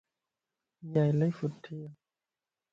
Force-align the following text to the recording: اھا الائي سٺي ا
اھا 0.87 1.01
الائي 1.09 1.31
سٺي 1.37 1.75
ا 1.87 1.89